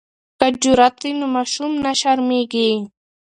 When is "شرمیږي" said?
2.01-2.69